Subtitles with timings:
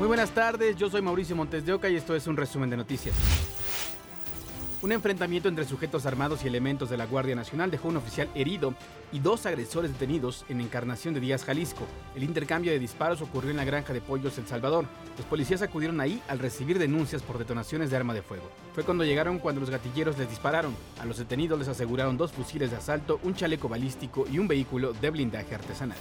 [0.00, 2.76] Muy buenas tardes, yo soy Mauricio Montes de Oca y esto es un resumen de
[2.78, 3.14] noticias.
[4.80, 8.72] Un enfrentamiento entre sujetos armados y elementos de la Guardia Nacional dejó un oficial herido
[9.12, 11.84] y dos agresores detenidos en Encarnación de Díaz, Jalisco.
[12.16, 14.86] El intercambio de disparos ocurrió en la granja de pollos El Salvador.
[15.18, 18.50] Los policías acudieron ahí al recibir denuncias por detonaciones de arma de fuego.
[18.74, 20.74] Fue cuando llegaron cuando los gatilleros les dispararon.
[20.98, 24.94] A los detenidos les aseguraron dos fusiles de asalto, un chaleco balístico y un vehículo
[24.94, 25.98] de blindaje artesanal.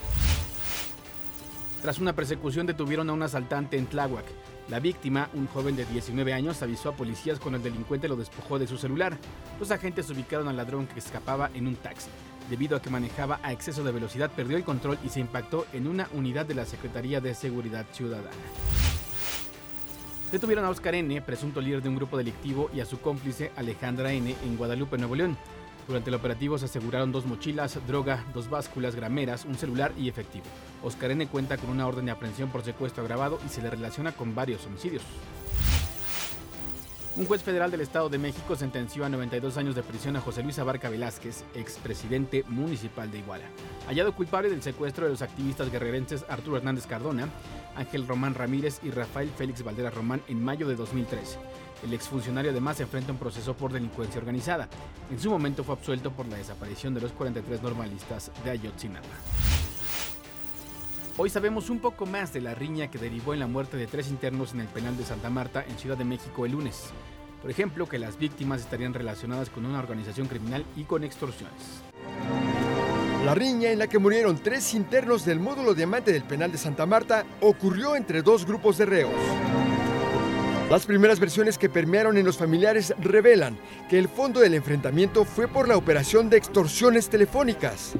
[1.81, 4.25] Tras una persecución detuvieron a un asaltante en Tláhuac.
[4.67, 8.59] La víctima, un joven de 19 años, avisó a policías cuando el delincuente lo despojó
[8.59, 9.17] de su celular.
[9.59, 12.09] Los agentes ubicaron al ladrón que escapaba en un taxi.
[12.49, 15.87] Debido a que manejaba a exceso de velocidad, perdió el control y se impactó en
[15.87, 18.29] una unidad de la Secretaría de Seguridad Ciudadana.
[20.31, 24.11] Detuvieron a Oscar N., presunto líder de un grupo delictivo, y a su cómplice Alejandra
[24.11, 24.35] N.
[24.43, 25.37] en Guadalupe, Nuevo León.
[25.89, 30.45] Durante el operativo se aseguraron dos mochilas, droga, dos básculas grameras, un celular y efectivo.
[30.83, 31.25] Oscar N.
[31.25, 34.63] cuenta con una orden de aprehensión por secuestro agravado y se le relaciona con varios
[34.67, 35.01] homicidios.
[37.15, 40.43] Un juez federal del Estado de México sentenció a 92 años de prisión a José
[40.43, 43.45] Luis Abarca Velázquez, expresidente municipal de Iguala,
[43.87, 47.29] hallado culpable del secuestro de los activistas guerrerenses Arturo Hernández Cardona,
[47.75, 51.39] Ángel Román Ramírez y Rafael Félix Valdera Román en mayo de 2013.
[51.83, 54.67] El exfuncionario además se enfrenta a un proceso por delincuencia organizada.
[55.09, 59.07] En su momento fue absuelto por la desaparición de los 43 normalistas de Ayotzinapa.
[61.17, 64.09] Hoy sabemos un poco más de la riña que derivó en la muerte de tres
[64.09, 66.91] internos en el penal de Santa Marta en Ciudad de México el lunes.
[67.41, 71.81] Por ejemplo, que las víctimas estarían relacionadas con una organización criminal y con extorsiones.
[73.25, 76.85] La riña en la que murieron tres internos del módulo diamante del penal de Santa
[76.85, 79.48] Marta ocurrió entre dos grupos de reos.
[80.69, 83.57] Las primeras versiones que permearon en los familiares revelan
[83.89, 87.93] que el fondo del enfrentamiento fue por la operación de extorsiones telefónicas.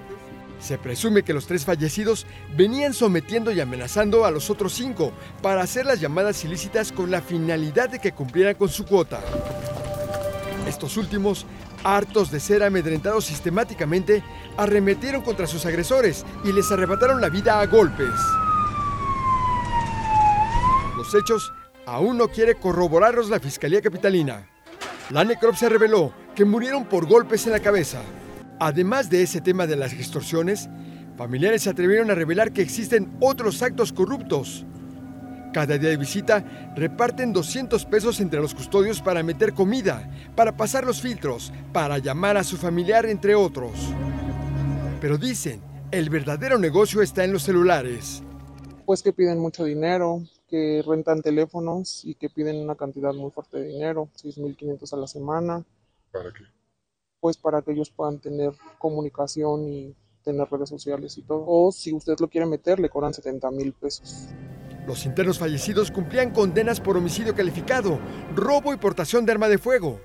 [0.60, 5.64] Se presume que los tres fallecidos venían sometiendo y amenazando a los otros cinco para
[5.64, 9.20] hacer las llamadas ilícitas con la finalidad de que cumplieran con su cuota.
[10.68, 11.48] Estos últimos,
[11.84, 14.22] hartos de ser amedrentados sistemáticamente,
[14.58, 18.14] arremetieron contra sus agresores y les arrebataron la vida a golpes.
[20.96, 21.52] Los hechos
[21.90, 24.48] aún no quiere corroborarlos la Fiscalía Capitalina.
[25.10, 28.02] La necropsia reveló que murieron por golpes en la cabeza.
[28.60, 30.70] Además de ese tema de las extorsiones,
[31.18, 34.66] familiares se atrevieron a revelar que existen otros actos corruptos.
[35.52, 40.86] Cada día de visita reparten 200 pesos entre los custodios para meter comida, para pasar
[40.86, 43.72] los filtros, para llamar a su familiar, entre otros.
[45.02, 48.22] Pero dicen, el verdadero negocio está en los celulares.
[48.86, 53.58] Pues que piden mucho dinero, que rentan teléfonos y que piden una cantidad muy fuerte
[53.58, 55.66] de dinero, 6.500 a la semana.
[56.12, 56.44] ¿Para qué?
[57.20, 61.44] Pues para que ellos puedan tener comunicación y tener redes sociales y todo.
[61.48, 64.28] O si usted lo quiere meter, le cobran 70 mil pesos.
[64.88, 68.00] Los internos fallecidos cumplían condenas por homicidio calificado,
[68.36, 70.00] robo y portación de arma de fuego.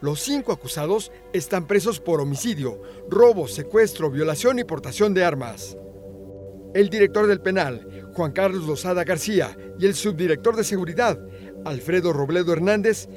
[0.00, 5.76] Los cinco acusados están presos por homicidio, robo, secuestro, violación y portación de armas.
[6.72, 11.18] El director del penal, Juan Carlos Lozada García, y el subdirector de seguridad,
[11.64, 13.08] Alfredo Robledo Hernández,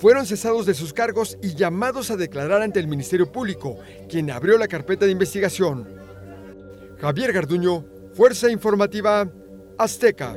[0.00, 3.78] fueron cesados de sus cargos y llamados a declarar ante el Ministerio Público,
[4.08, 5.86] quien abrió la carpeta de investigación.
[7.00, 7.84] Javier Garduño,
[8.14, 9.28] Fuerza Informativa
[9.76, 10.34] Azteca.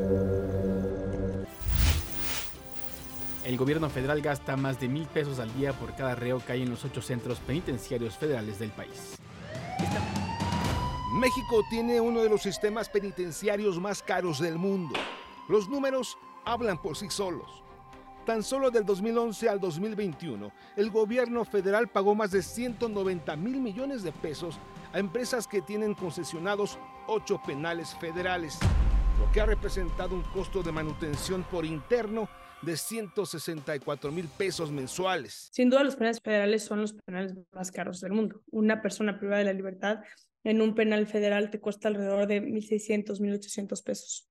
[3.46, 6.64] El gobierno federal gasta más de mil pesos al día por cada reo que hay
[6.64, 9.18] en los ocho centros penitenciarios federales del país.
[11.16, 14.96] México tiene uno de los sistemas penitenciarios más caros del mundo.
[15.48, 17.64] Los números hablan por sí solos.
[18.26, 24.04] Tan solo del 2011 al 2021, el gobierno federal pagó más de 190 mil millones
[24.04, 24.60] de pesos
[24.92, 26.78] a empresas que tienen concesionados
[27.08, 28.60] ocho penales federales,
[29.18, 32.28] lo que ha representado un costo de manutención por interno
[32.62, 35.48] de 164 mil pesos mensuales.
[35.54, 38.42] Sin duda, los penales federales son los penales más caros del mundo.
[38.52, 40.00] Una persona privada de la libertad
[40.46, 44.30] en un penal federal te cuesta alrededor de 1.600, 1.800 pesos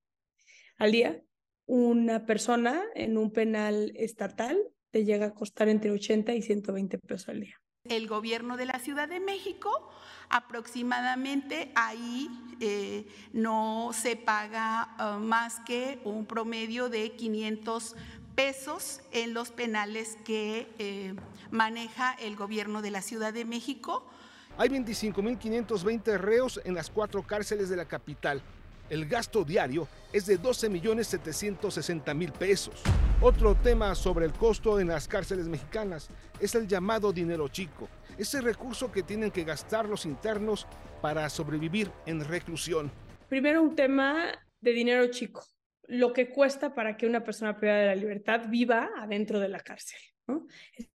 [0.78, 1.22] al día.
[1.66, 4.58] Una persona en un penal estatal
[4.90, 7.61] te llega a costar entre 80 y 120 pesos al día.
[7.84, 9.90] El gobierno de la Ciudad de México
[10.31, 17.96] aproximadamente ahí eh, no se paga uh, más que un promedio de 500
[18.34, 21.14] pesos en los penales que eh,
[21.50, 24.06] maneja el gobierno de la Ciudad de México.
[24.56, 28.40] Hay 25.520 reos en las cuatro cárceles de la capital.
[28.88, 32.80] El gasto diario es de 12.760.000 pesos.
[33.20, 36.08] Otro tema sobre el costo en las cárceles mexicanas
[36.38, 40.68] es el llamado dinero chico, ese recurso que tienen que gastar los internos
[41.02, 42.92] para sobrevivir en reclusión.
[43.28, 45.44] Primero un tema de dinero chico.
[45.86, 49.60] lo que cuesta para que una persona privada de la libertad viva adentro de la
[49.60, 49.98] cárcel.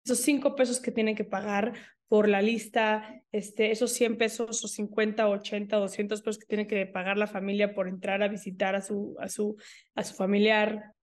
[0.06, 1.74] Esos cinco pesos que tienen que pagar
[2.07, 6.86] por la lista, este, esos 100 pesos o 50, 80, 200 pesos que tiene que
[6.86, 9.57] pagar la familia por entrar a visitar a su, a su,
[9.95, 10.94] a su familiar,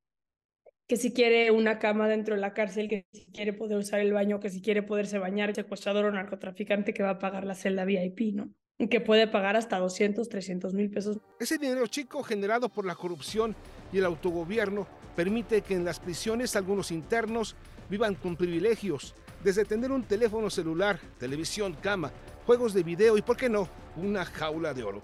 [0.86, 4.12] que si quiere una cama dentro de la cárcel, que si quiere poder usar el
[4.12, 7.84] baño, que si quiere poderse bañar, secuestrador o narcotraficante que va a pagar la celda
[7.84, 8.50] VIP, ¿no?
[8.90, 11.18] Que puede pagar hasta 200, 300 mil pesos.
[11.38, 13.54] Ese dinero chico generado por la corrupción
[13.92, 17.56] y el autogobierno permite que en las prisiones algunos internos
[17.88, 19.14] vivan con privilegios,
[19.44, 22.10] desde tener un teléfono celular, televisión, cama,
[22.46, 25.02] juegos de video y, ¿por qué no?, una jaula de oro.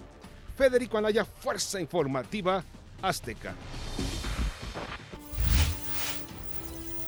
[0.57, 2.65] Federico Anaya, Fuerza Informativa
[3.03, 3.55] Azteca.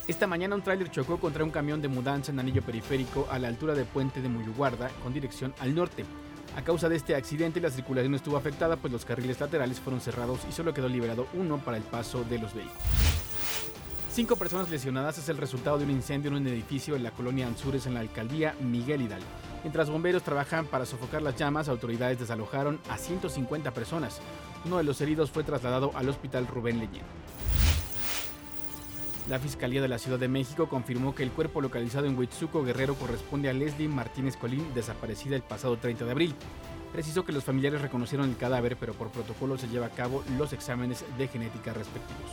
[0.06, 3.48] Esta mañana un tráiler chocó contra un camión de mudanza en anillo periférico a la
[3.48, 6.04] altura del puente de Muyuguarda con dirección al norte.
[6.54, 10.40] A causa de este accidente la circulación estuvo afectada pues los carriles laterales fueron cerrados
[10.48, 13.21] y solo quedó liberado uno para el paso de los vehículos.
[14.12, 17.46] Cinco personas lesionadas es el resultado de un incendio en un edificio en la colonia
[17.46, 19.24] Anzures en la alcaldía Miguel Hidalgo.
[19.62, 24.20] Mientras bomberos trabajan para sofocar las llamas, autoridades desalojaron a 150 personas.
[24.66, 27.06] Uno de los heridos fue trasladado al hospital Rubén Leñén.
[29.30, 32.96] La Fiscalía de la Ciudad de México confirmó que el cuerpo localizado en Huitzuco Guerrero
[32.96, 36.34] corresponde a Leslie Martínez Colín, desaparecida el pasado 30 de abril.
[36.92, 40.52] Precisó que los familiares reconocieron el cadáver, pero por protocolo se lleva a cabo los
[40.52, 42.30] exámenes de genética respectivos.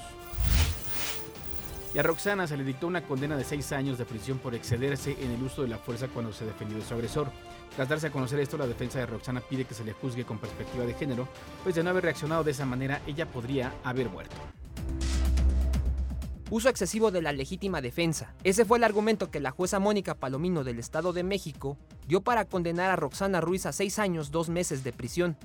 [1.93, 5.17] Y a Roxana se le dictó una condena de seis años de prisión por excederse
[5.19, 7.31] en el uso de la fuerza cuando se defendió de su agresor.
[7.75, 10.37] Tras darse a conocer esto, la defensa de Roxana pide que se le juzgue con
[10.37, 11.27] perspectiva de género,
[11.63, 14.35] pues de no haber reaccionado de esa manera, ella podría haber muerto.
[16.51, 18.33] Uso excesivo de la legítima defensa.
[18.43, 21.77] Ese fue el argumento que la jueza Mónica Palomino del Estado de México
[22.07, 25.37] dio para condenar a Roxana Ruiz a seis años, dos meses de prisión.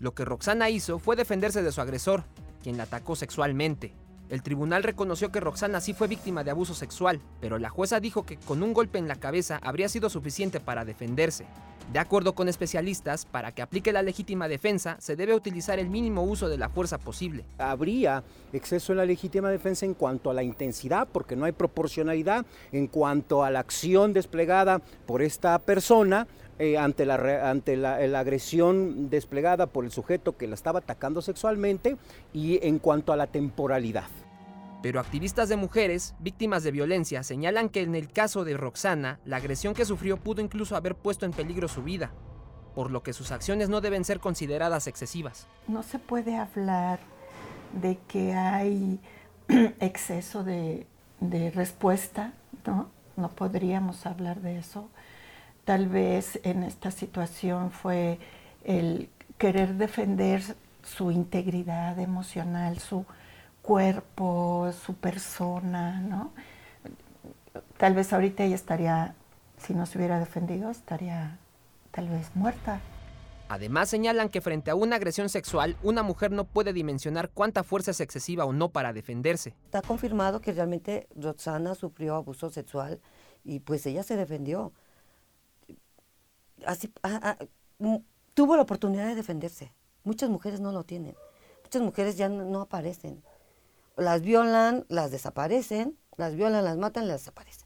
[0.00, 2.24] Lo que Roxana hizo fue defenderse de su agresor,
[2.62, 3.94] quien la atacó sexualmente.
[4.34, 8.26] El tribunal reconoció que Roxana sí fue víctima de abuso sexual, pero la jueza dijo
[8.26, 11.46] que con un golpe en la cabeza habría sido suficiente para defenderse.
[11.92, 16.24] De acuerdo con especialistas, para que aplique la legítima defensa se debe utilizar el mínimo
[16.24, 17.44] uso de la fuerza posible.
[17.58, 22.44] Habría exceso en la legítima defensa en cuanto a la intensidad, porque no hay proporcionalidad,
[22.72, 26.26] en cuanto a la acción desplegada por esta persona,
[26.58, 31.96] eh, ante, la, agresión desplegada por el sujeto que la estaba atacando sexualmente
[32.32, 34.06] y en cuanto a la temporalidad.
[34.84, 39.38] Pero activistas de mujeres, víctimas de violencia, señalan que en el caso de Roxana, la
[39.38, 42.12] agresión que sufrió pudo incluso haber puesto en peligro su vida,
[42.74, 45.48] por lo que sus acciones no deben ser consideradas excesivas.
[45.68, 46.98] No se puede hablar
[47.80, 49.00] de que hay
[49.80, 50.86] exceso de,
[51.54, 52.34] respuesta,
[52.66, 52.90] ¿no?
[53.16, 54.90] No podríamos hablar de eso.
[55.64, 58.18] Tal vez en esta situación fue
[58.64, 59.08] el
[59.38, 60.42] querer defender
[60.82, 63.06] su integridad emocional, su
[63.64, 66.32] cuerpo, su persona, ¿no?
[67.78, 69.14] Tal vez ahorita ella estaría,
[69.56, 71.38] si no se hubiera defendido, estaría
[71.90, 72.80] tal vez muerta.
[73.48, 77.92] Además señalan que frente a una agresión sexual, una mujer no puede dimensionar cuánta fuerza
[77.92, 79.54] es excesiva o no para defenderse.
[79.64, 83.00] Está confirmado que realmente Roxana sufrió abuso sexual
[83.44, 84.72] y pues ella se defendió.
[86.66, 87.38] Así, a, a,
[88.34, 89.72] tuvo la oportunidad de defenderse.
[90.04, 91.14] Muchas mujeres no lo tienen.
[91.62, 93.22] Muchas mujeres ya no, no aparecen
[93.96, 97.64] las violan, las desaparecen, las violan, las matan, las desaparecen.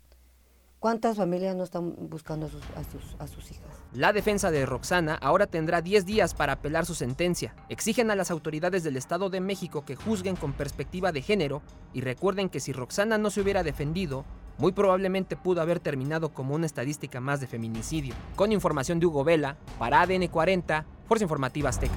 [0.79, 3.67] ¿Cuántas familias no están buscando a sus, a sus, a sus hijas?
[3.93, 7.57] La defensa de Roxana ahora tendrá 10 días para apelar su sentencia.
[7.69, 12.03] Exigen a las autoridades del Estado de México que juzguen con perspectiva de género y
[12.03, 14.25] recuerden que si Roxana no se hubiera defendido,
[14.57, 18.15] muy probablemente pudo haber terminado como una estadística más de feminicidio.
[18.37, 21.95] Con información de Hugo Vela, para ADN 40, Fuerza Informativa Azteca.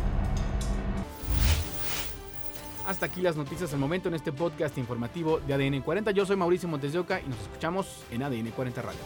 [2.92, 6.12] Hasta aquí las noticias del momento en este podcast informativo de ADN 40.
[6.12, 9.00] Yo soy Mauricio Montes de Oca y nos escuchamos en ADN 40 Radio.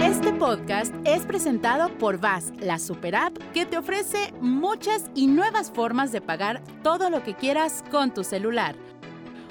[0.00, 5.72] Este podcast es presentado por VAS, la super app que te ofrece muchas y nuevas
[5.72, 8.76] formas de pagar todo lo que quieras con tu celular.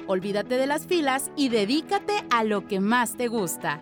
[0.07, 3.81] Olvídate de las filas y dedícate a lo que más te gusta